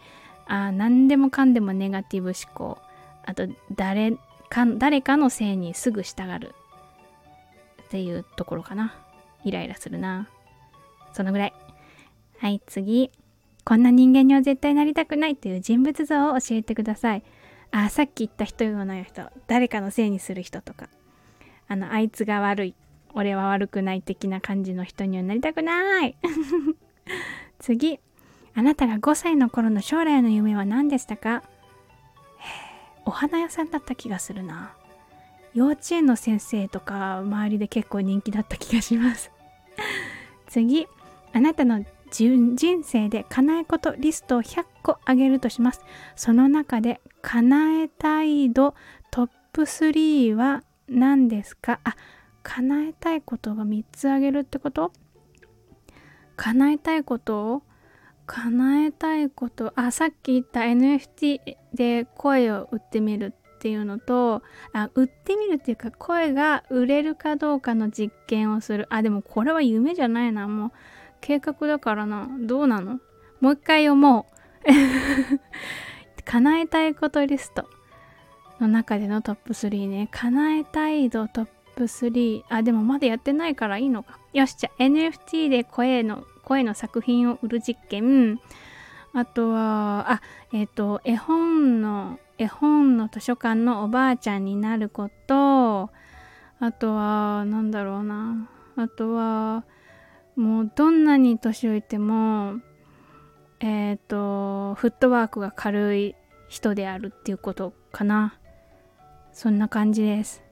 [0.47, 2.79] あ何でもかんでもネガティブ思考。
[3.25, 4.13] あと誰
[4.49, 6.55] か、誰かのせいにすぐ従う。
[7.93, 8.95] っていうところかな。
[9.45, 10.27] イライラするな。
[11.13, 11.53] そのぐらい。
[12.39, 13.11] はい、次。
[13.67, 17.23] こんな人間には絶対なりたくないという人物像を教えてください。
[17.71, 19.29] あ、さっき言った人ような人。
[19.47, 20.89] 誰かのせいにする人とか。
[21.69, 22.75] あの、あいつが悪い。
[23.13, 26.17] 俺は悪くない的な感じの人にはなりたくない
[27.61, 28.01] 次。
[28.55, 31.43] あなたが5歳の頃の将来の夢は何でしたか？
[33.05, 34.75] お花屋さんだった気がするな。
[35.55, 39.31] 幼稚園の先生とか周りで結構人気だった気がします
[40.49, 40.87] 次。
[41.35, 45.81] あなたの人生で叶えことリストを100個あげるとします。
[46.15, 48.75] その中で叶えたい度
[49.11, 51.81] トップ3は何ですか？
[51.85, 51.97] あ、
[52.43, 54.93] 叶えたいことが3つあげるってこと？
[56.37, 57.63] 叶えたいことを
[58.27, 61.41] 叶えたいことあさっき言った NFT
[61.73, 68.89] で声を売ってみるっていうのとあ売ってみるっていうか声が売れるかどうかの実験をする。
[68.91, 70.49] あでもこれは夢じゃないな。
[70.49, 70.73] もう
[71.21, 72.29] 計画だからな。
[72.41, 72.99] どうなの？
[73.41, 74.27] もう一回読も
[74.67, 74.69] う。
[76.25, 77.69] 叶えたいことリスト。
[78.59, 80.09] の中でのトップ3ね。
[80.11, 81.47] 叶えたい度トッ
[81.77, 84.19] プ3あでもまだやってないからいいのか。
[84.33, 88.41] よしじゃあ NFT で声の声の作品を売る実験。
[89.13, 90.23] あとはあ
[90.53, 95.91] えっ、ー、と絵本の絵本の図書館のおばあちゃんになること。
[96.61, 98.49] あとはなんだろうな。
[98.77, 99.65] あとは
[100.37, 102.55] もうどんなに年老いても
[103.61, 106.15] えっ、ー、とフットワークが軽い
[106.49, 108.39] 人であるっていうことかな。
[109.33, 110.43] そんな感じです。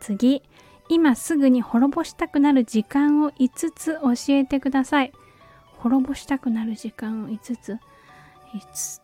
[0.00, 0.42] 次。
[0.88, 5.12] 今すぐに滅ぼしたくなる時間を5つ教えてください。
[5.78, 7.72] 滅ぼしたくなる時間を5つ。
[7.72, 7.78] 5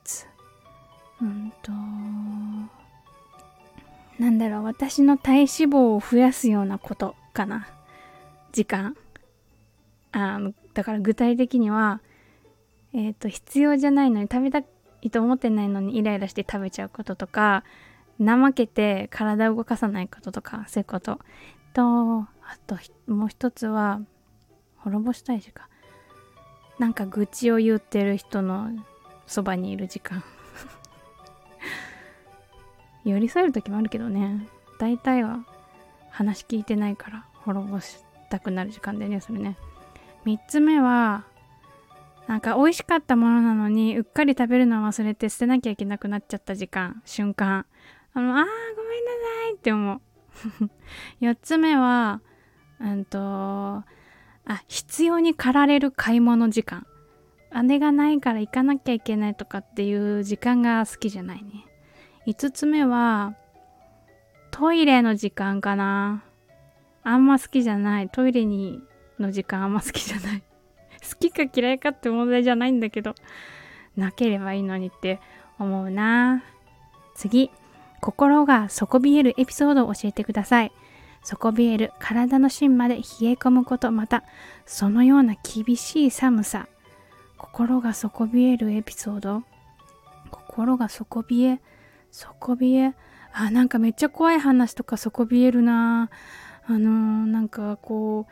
[0.03, 0.30] つ。
[1.23, 1.73] うんと
[4.19, 7.69] なんだろう私の体脂肪を増やすようなことかな。
[8.53, 8.97] 時間。
[10.13, 10.41] あ
[10.75, 12.01] だから具体的には
[12.93, 14.63] えっ、ー、と必要じゃないのに食べた
[15.03, 17.65] いと思ってないのにイライラして食べちゃうこととか
[18.19, 21.19] 怠けて体を動かさないこととかそういうこと。
[21.73, 22.29] とあ
[22.67, 24.01] ともう一つは
[24.77, 25.67] 滅ぼしたい時間。
[26.79, 28.71] なんか愚痴を言ってる人の
[29.27, 30.23] そばにいる時間。
[33.05, 34.47] 寄り添える時もあるけどね。
[34.79, 35.45] 大体は
[36.11, 39.57] 話聞いてないから滅ぼしたくなる時間だよねそれね。
[40.27, 41.25] 3つ目は
[42.27, 47.67] なんか美味しかったものなのにうっかり食べるのを忘れて捨てなきゃいけなくなっちゃった時間瞬間。
[48.13, 48.45] あのあー
[48.77, 49.11] ごめんな
[49.45, 50.01] さいって思う。
[51.25, 52.21] 4つ目は
[52.81, 53.85] うんとあ
[54.69, 56.87] 必要に駆られる買い物時間。
[57.65, 61.67] 姉がないから行かなきゃいけないとかっていう時間が好きじゃないね。
[62.31, 63.35] 5つ目は
[64.53, 66.23] トイレの時間かな。
[67.03, 68.09] あんま好きじゃない。
[68.09, 68.79] トイレに
[69.19, 70.43] の時間あんま好きじゃない。
[71.03, 73.17] 好きか嫌いかって問題じゃないんだけど
[73.97, 75.19] なければいいのにって
[75.59, 76.45] 思うな。
[77.17, 77.51] 次。
[78.01, 80.71] 心が底冷えるエピソードを教えてください。
[81.25, 84.23] 底冷える体の芯まで冷え込むことまた
[84.67, 86.69] そのような厳しい寒さ。
[87.39, 89.43] 心が底冷えるエピソード。
[90.31, 91.61] 心が底冷え
[92.11, 92.95] 底冷え
[93.33, 96.11] あなんかめっちゃ怖い話とか底冷えるな
[96.67, 96.81] あのー、
[97.27, 98.27] なんかこ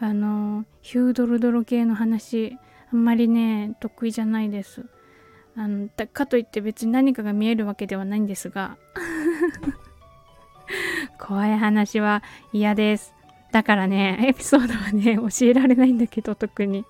[0.00, 2.58] うあのー、ヒュードルドロ系の話
[2.92, 4.84] あんまりね得意じゃないです
[5.56, 8.76] あのかといって別に何かが見えるわけではないんですが
[11.18, 13.14] 怖い話は嫌です。
[13.52, 16.84] だからね、エピソードはね、教えられないんだけど、特に。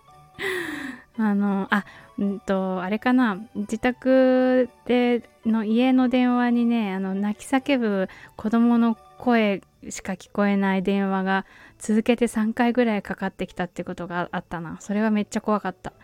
[1.16, 1.84] あの、あ、
[2.20, 11.46] うんと、あれかな、自宅での家の電話にね、あの、泣き叫ぶ子供の声しか聞こえない電話が
[11.78, 14.76] 続けて3回ぐらいかかってきたってことがあったな。
[14.80, 15.94] それはめっちゃ怖かった。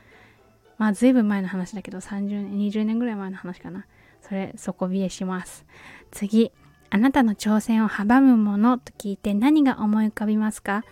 [0.78, 3.86] まあ、ずいぶん前の話だけど、30年、20年ぐらい前の話かな。
[4.22, 5.66] それ、底冷えします。
[6.10, 6.50] 次。
[6.88, 10.84] あなたの挑戦を阻むものと聞いて何が思い浮かびますか？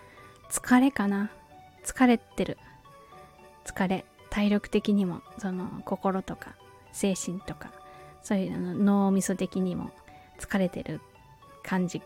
[0.50, 1.30] 疲れかな？
[1.84, 2.58] 疲れてる。
[3.64, 4.04] 疲れ。
[4.34, 6.56] 体力的にも、その心とか
[6.90, 7.70] 精神とか、
[8.20, 9.92] そういうの脳みそ的にも
[10.40, 11.00] 疲れてる
[11.62, 12.02] 感じ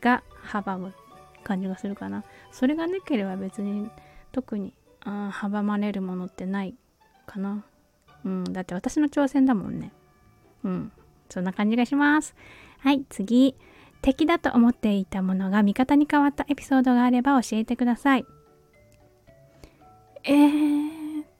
[0.00, 0.92] が阻む
[1.44, 2.24] 感じがするかな。
[2.50, 3.88] それがなければ別に
[4.32, 6.74] 特にあ阻まれるものってない
[7.26, 7.64] かな。
[8.24, 9.92] うん、だって私の挑戦だもんね。
[10.64, 10.92] うん。
[11.30, 12.34] そんな感じがします。
[12.80, 13.54] はい、次。
[14.00, 18.26] 敵だと思っていたものが味方に変わったエピソードがあれば教えてください。
[20.24, 20.81] えー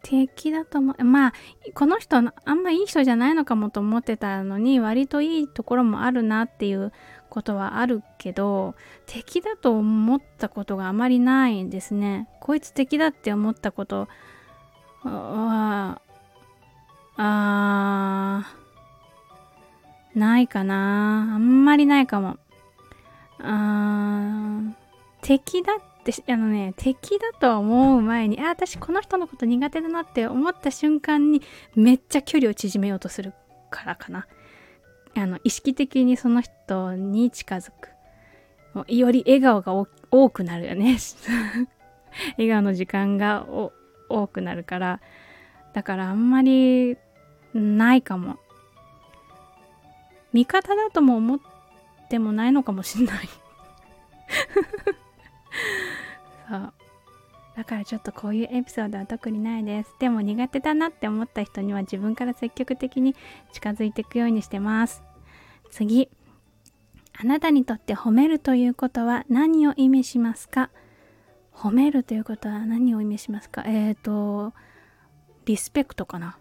[0.02, 1.04] 敵だと思う。
[1.04, 1.32] まあ、
[1.74, 6.92] この人、あんまいい人じゃないのかもと思ってたのに、割といいところもあるなっていう
[7.30, 8.74] ことはあるけど、
[9.06, 12.28] 敵だと思ったことがあまりないんですね。
[12.40, 14.08] こいつ敵だって思ったこと
[15.02, 16.00] は、
[17.16, 21.34] あー、ないかな。
[21.34, 22.38] あんまりないかも。
[23.38, 24.72] あー、
[25.22, 31.42] 敵だってあのね敵だと思う前にあ私この人のこと苦手だなって思った瞬間に
[31.74, 33.32] めっちゃ距離を縮めようとする
[33.70, 34.26] からかな。
[35.14, 37.90] あの意識的にその人に近づく
[38.88, 40.96] より笑顔が多くなるよね。
[42.38, 43.46] 笑顔の時間が
[44.08, 45.00] 多くなるから。
[45.74, 46.96] だからあんまり
[47.54, 48.38] ないかも。
[50.32, 51.40] 味方だとも思っ
[52.08, 53.28] てもないのかもしんない。
[56.52, 56.72] そう。
[57.56, 59.94] だからちょっとこういうエピソードは特にないです。
[59.98, 63.14] でも苦手だなって思った人には自分から積極的に
[63.52, 65.02] 近づいていくようにしてます。
[65.70, 66.10] 次。
[67.18, 70.70] あなたにとって褒めるということは何を意味しますか？
[71.54, 73.64] 褒めるということは何を意味しますか？
[73.66, 74.52] えっ、ー、と
[75.44, 76.38] リスペクトかな？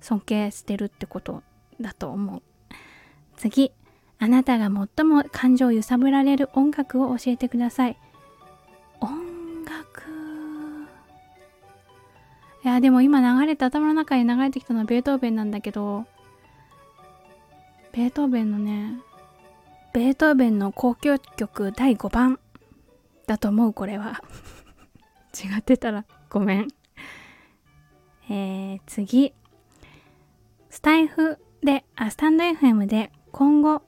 [0.00, 1.42] 尊敬してるってこと
[1.80, 2.42] だと思う。
[3.36, 3.72] 次。
[4.22, 7.96] あなたが最も感情を揺さぶられる音楽を教えてください。
[9.70, 10.02] 楽。
[12.62, 16.04] いやでも今流れて頭の中に流れてきたのはベートーベンなんだけど
[17.92, 19.00] ベートーベンのね
[19.94, 22.38] ベートーベンの交響曲第5番
[23.26, 24.22] だと思うこれは。
[25.32, 26.68] 違ってたらごめん。
[28.28, 29.32] えー、次。
[30.68, 33.82] スタイフであスタンド FM で今後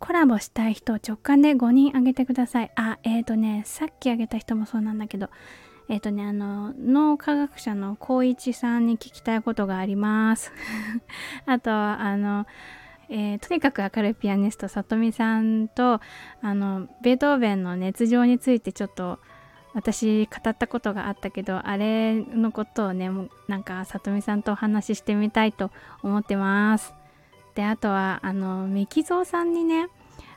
[0.00, 2.72] コラボしたい人を直感で5人挙げてください。
[2.74, 5.28] あ、えっ、ー、とね、さっき挙げた人もそうなんだけど、
[5.88, 10.52] えっ、ー、とね、あの、脳科学者の光一さんに聞きたいことがあります。
[11.44, 12.46] あと、あの、
[13.10, 16.00] えー、とにかく明るいピアニスト、さとみさんと、
[16.40, 19.20] あの、ベートーベンの熱情についてちょっと、
[19.72, 23.08] 私語ったことがあったけどあれのことをね
[23.46, 25.70] なんかさとみさんとお話ししてみたいと
[26.02, 26.92] 思ってます
[27.54, 29.88] であとはあのミキゾーさんにね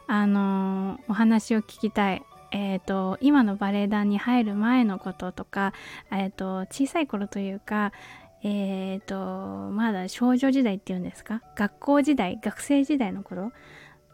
[0.08, 2.24] あのお話を聞きたい。
[2.56, 5.74] えーと、今のバレエ団に入る前のこととか、
[6.12, 7.92] えーと、小さい頃というか、
[8.44, 11.42] えーと、まだ少女時代っていうんですか？
[11.56, 13.52] 学校時代学生時代の頃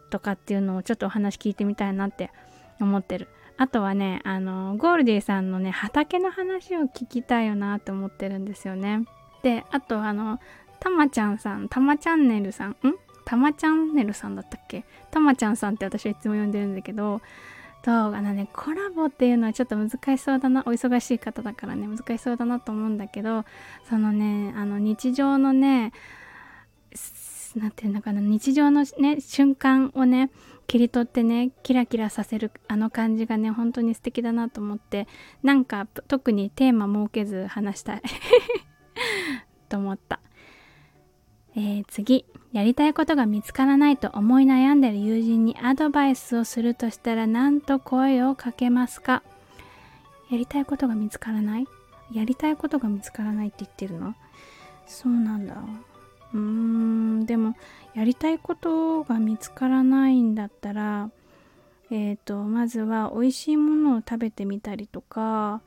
[0.09, 2.31] とかっていうのをちょっとお話聞いてみたいなって
[2.79, 3.27] 思ってる。
[3.57, 9.03] あとはねあのゴールディさんのね畑の話を聞きたいよなって思ってるんですよね。
[9.43, 10.39] であとあの
[10.79, 12.75] たまちゃんさん、たまチャンネルさん、ん？
[13.25, 14.85] たまチャンネルさんだったっけ？
[15.11, 17.21] たまちゃんさんって私はいつも呼んでるんだけど、
[17.81, 23.45] と、あのね、コラボっていうのはちょっと難しそうだな、お忙しい方だからね、難しそうだなと思うんだけど、
[23.89, 25.91] そのね、あの日常のね、
[27.55, 30.29] なんていうのかな、日常のね、瞬間をね、
[30.67, 35.07] 切り取ってね、キラキラさせるあの感じがね、本当に素敵だなと思って、
[35.41, 38.01] なんか特にテーマ設けず話したい。
[39.67, 40.19] と思った。
[41.55, 49.23] えー、次やりたいことが見つからないと思い悩んでる友人にアドバイスをするとしたら何と声をかけますか？
[50.29, 51.65] やりたいことが見つからない？
[52.13, 54.15] やりたいことが見つからないって言ってるの？
[54.87, 55.55] そうなんだ。
[56.33, 57.55] うーんでも
[57.95, 61.09] やりたいことが見つからないんだったら
[61.89, 65.61] えっ、ー、とまずは美味しいものを食べてみたりとか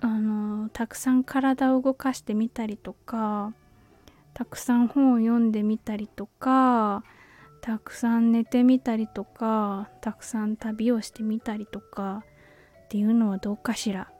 [0.00, 3.52] あのたくさん体を動かしてみたりとか
[4.34, 7.04] たくさん本を読んでみたりとか
[7.60, 12.24] たくさん寝てみたりとかたくさん旅をしてみたりとか
[12.84, 14.10] っていうのはどうかしら。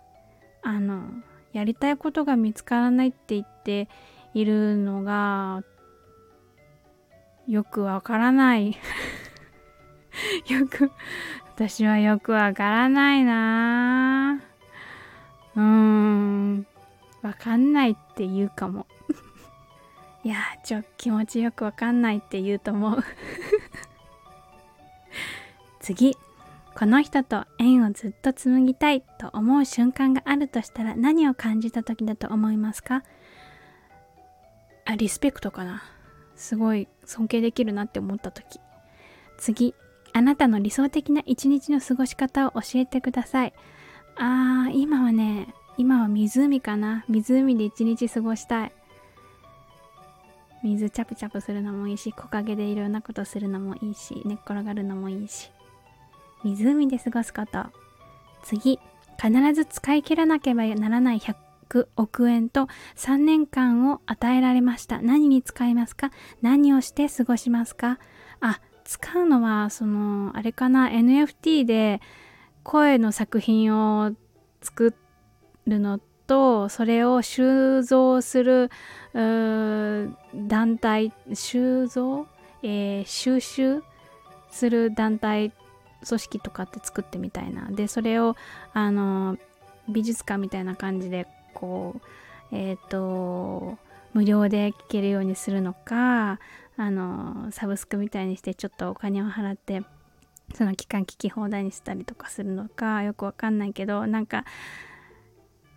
[0.63, 1.03] あの
[1.53, 3.89] やりたいことが見つからないって言って
[4.33, 5.63] いるのが
[7.47, 8.77] よくわからない。
[10.49, 10.91] よく
[11.55, 14.41] 私はよくわからないな。
[15.55, 16.67] うーん
[17.21, 18.87] わかんないって言うかも。
[20.25, 23.05] いやちょ気持ちよくわかんないって言うと思う。
[25.81, 26.17] 次。
[26.75, 33.05] この人と縁をずっと紡ぎたいと思う瞬間があるとしたら何を感じた時だと思いますか？
[34.87, 35.85] あリスペクトかな。
[36.35, 38.59] すごい尊敬できるなって思った時。
[39.39, 39.75] 次。
[40.15, 43.53] あなたの理想的な一日の過ごし方を教えてください。
[44.17, 47.05] あー今はね今は湖かな。
[47.09, 48.73] 湖で一日過ごしたい。
[50.65, 55.51] 水チャプチャプするのもいいし木陰でいろんなことするのもいいし寝っ転がるのもいいし。
[56.43, 57.67] 湖で過ごすこと。
[58.43, 58.81] 次
[59.23, 65.01] 必ず使い切らなければならない100億円と3年間を与えられました。
[65.01, 66.11] 何に使いますか？
[66.43, 67.99] 何をして過ごしますか？
[68.41, 72.01] あ、使うのは、その、あれかな、NFT で
[72.63, 74.13] 声の作品を
[74.61, 74.95] 作
[75.67, 78.71] るのと、とそれを収蔵する
[79.13, 82.27] 団体、収蔵、
[82.63, 83.83] えー、収集
[84.51, 85.53] する団体
[86.07, 87.71] 組織とかって作ってみたいな。
[87.71, 88.37] でそれを
[88.73, 89.37] あの
[89.89, 91.97] 美術館みたいな感じでこ
[92.53, 93.79] うえっ、ー、と
[94.13, 96.39] 無料で聴けるようにするのか
[96.77, 99.83] あのサブスクみたいにしてちょっとお金を払って
[100.55, 104.45] その期間聞き放題にしたりとかするのかよくわかんないけどなんか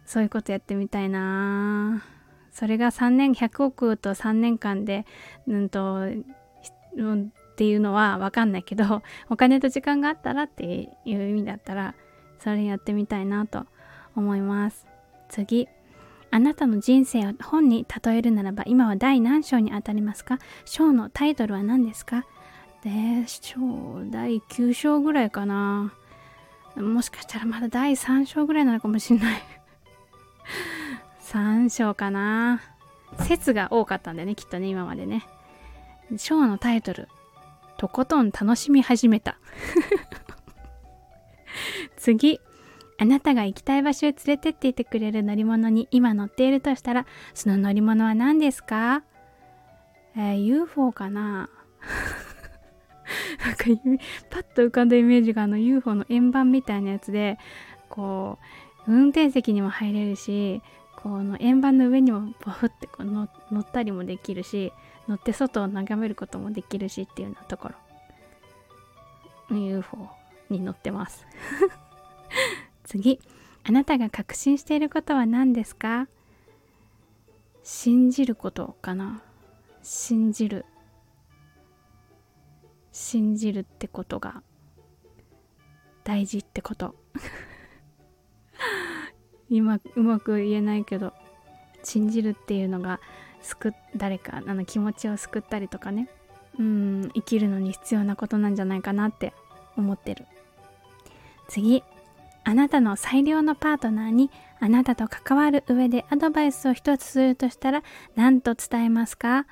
[0.08, 2.04] そういうことやってみたいな。
[2.52, 5.06] それが3年100億と3年間で
[5.48, 6.10] うんとっ
[7.56, 11.94] ていうのはわかんないけどお金と時間があったらっていう意味だったら
[12.40, 13.68] それやってみたいなと
[14.16, 14.88] 思います。
[15.30, 15.68] 次。
[16.30, 20.40] あなたの人生を本に例えるならば今は第何章にあたりますか？
[20.66, 22.26] 章のタイトルは何ですか？
[22.84, 22.92] で
[23.28, 23.58] 章
[24.10, 25.94] 第9章ぐらいかな。
[26.76, 29.42] もしかしたらまだ第3章ぐらいなのかもしれない。
[31.22, 32.62] 3章かな。
[33.24, 35.26] 説が多かったんだよねきっとね今までね。
[36.18, 37.08] 章のタイトル。
[37.78, 39.38] とことん楽しみ始めた。
[41.98, 42.40] 次。
[43.00, 49.04] あなたが行きたい場所へ連れてっていてくれる乗り物に今乗っているとしたらその乗り物は何ですか？
[50.16, 51.50] えー、UFO かな。
[53.46, 53.66] なんか
[54.32, 57.38] パッと浮かんだイメージがあの UFO の円盤みたいなやつで
[57.88, 58.46] こう
[58.88, 60.62] 運転席にも入れるし
[60.96, 63.28] この円盤の上にもポフってこう乗
[63.60, 64.74] ったりもできるし
[65.08, 67.76] 乗って外を眺めることもできるしっていうようなところ。
[69.56, 70.10] UFO
[70.50, 71.26] に乗ってます。
[72.84, 73.20] 次。
[73.64, 76.08] あなたが確信していることは何ですか？
[77.64, 79.22] 信じることかな？
[79.84, 80.66] 信じる。
[82.92, 84.42] 信じるってことが
[86.04, 86.96] 大事ってこと。
[89.50, 91.14] 今うまく言えないけど
[91.84, 93.00] 信じるっていうのが
[93.42, 96.10] 救誰かあの気持ちを救ったりとかね。
[96.60, 99.34] うん生きるのに必要なことなんじゃないかなって
[99.78, 100.26] 思ってる。
[101.48, 101.84] 次。
[102.44, 104.32] あなたの最良のパートナーに
[104.62, 107.84] あなたと関わる上でアドバイスを一つするとしたら
[108.16, 109.46] 何と伝えますか？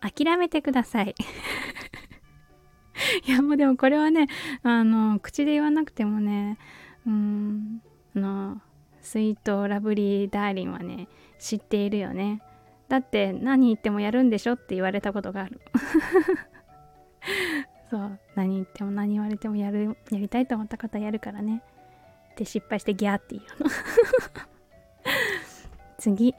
[0.00, 1.16] 諦めてください。
[3.26, 4.28] いやもうでもこれはね
[4.62, 6.58] あの口で言わなくてもね
[7.06, 7.82] うん
[8.16, 8.62] あの
[9.08, 12.42] スイートラブリーダーリンはね知っているよね。
[12.90, 15.62] だって何言ってもやるんでしょって言われたことがある。
[17.90, 18.18] そう。
[18.34, 21.62] 何言っても何言われてもやるやりたいと思った方やるからね。
[22.36, 23.70] で失敗してギャーって言うの。
[25.96, 26.34] 次。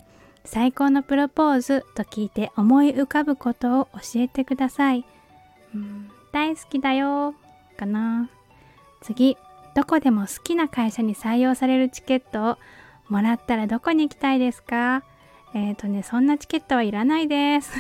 [0.46, 5.06] 最高のプロポーズと聞いて思い浮かぶことを教えてください、
[5.76, 7.36] うん、大好きだよ
[7.78, 8.30] かな
[9.02, 9.38] 次。
[9.76, 12.58] どこでも好きな会社に採用されるチケットを
[13.08, 15.04] もらったらどこに行きたいですか？
[15.54, 17.72] えっ、ー、とね、そんなチケットはいらないです。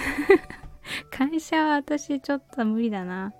[1.11, 3.33] 会社は私ちょっと無理だな。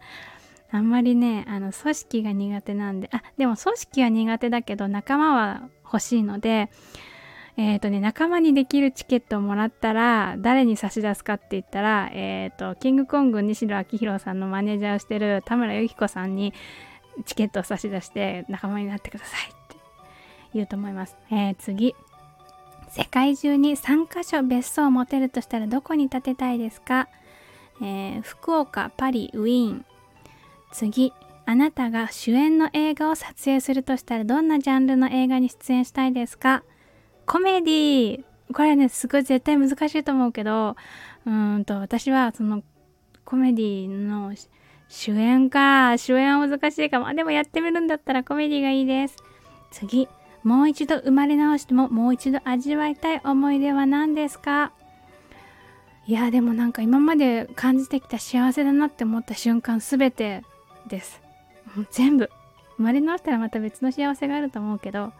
[0.72, 6.70] あんまりね、あの、組織が苦手なんで、あ、でも組織は苦手だけど仲間は欲しいので、
[7.58, 16.54] えっ、ー、とね、仲間にできるチケットをもらったら、誰に差し出すかって言ったら、えっ、ー、と、キングコング西野昭弘さんのマネージャーをしてる田村由紀子さんに
[17.26, 19.78] チケットを差し出して仲間になってくださいって
[20.54, 21.18] 言うと思います。
[21.32, 21.96] えー、次。
[22.90, 27.08] 世界中に3カ所別荘を持てるとしたらどこに建てたいですか、
[27.82, 29.86] えー、福岡、パリ、ウィーン。
[30.72, 31.14] 次、
[31.46, 36.64] あなたが主演の映画を撮影するとしたらどんなジャンルの映画に出演したいですか？
[37.26, 40.76] コメディこれね、すごい絶対難しいと思うけど、
[41.28, 42.64] うんと、私はその
[43.24, 44.34] コメディの
[44.90, 47.14] 主演か、主演は難しいかも。
[47.14, 49.16] でもやってみるんだったらコメディがいいです。
[49.72, 50.10] 次、
[50.44, 54.72] もう一度生まれ直してももう一度味わいたい思い出は何ですか？
[56.08, 60.44] いやでもなんか今まで感じてきた幸せだなって思った瞬間すべて
[60.88, 61.22] です。
[61.92, 62.30] 全部。
[62.78, 65.12] 生まれ直したらまた別の幸せがあると思うけど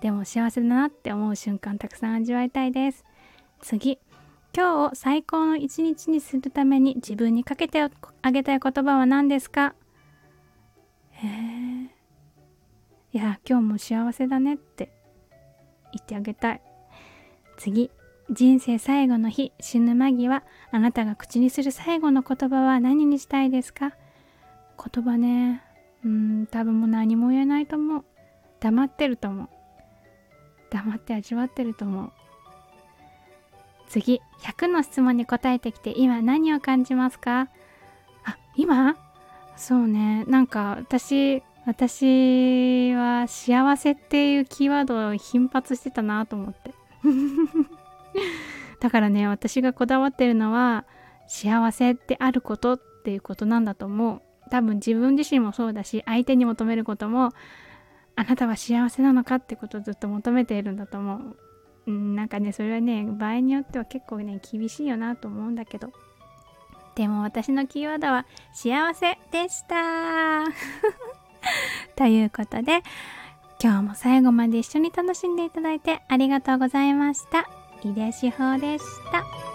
[0.00, 3.04] でも幸せだなって思う瞬間たくさん味わいたいです。
[3.60, 3.98] 次。
[4.52, 9.74] 今日を最高の一日にするために自分にかけてあげたい言葉は何ですか？
[11.12, 11.90] へえ
[13.12, 14.90] いや今日も幸せだねって
[15.92, 16.60] 言ってあげたい。
[17.56, 17.90] 次。
[18.32, 23.92] 人生最後の日死ぬ間際あなたが口にする最後の言葉は何にしたいですか？
[24.92, 25.64] 言葉ね。
[26.04, 28.04] うん多分もう何も言えないと思う。
[28.60, 29.48] 黙ってると思う。
[30.70, 32.12] 黙って味わってると思う。
[33.90, 37.48] 次100の質問に答えてきて今何を感じますか？
[38.24, 38.96] あ今？
[39.56, 40.24] そうね。
[40.28, 46.72] なんか私私は幸せっていうキーワードを頻発してたなと思って。
[48.78, 50.84] だからね私がこだわってるのは
[51.26, 54.22] 幸せってあることっていうことなんだと思う。
[54.50, 57.32] 多分自分自身もそうだし相手に求めることも
[58.14, 61.36] あなたは幸せなのかってことをずっと求めているんだと思う。
[61.86, 65.90] うん、なんかねそれはね場合によっては結構ね厳しいよなと思うんだけど
[66.94, 70.44] でも私のキーワードは幸せでした
[71.96, 72.82] ということで
[73.62, 77.48] 今日も最後まで一緒に楽しんでいただいてありがとうございました。
[77.82, 79.49] 井出志保でした。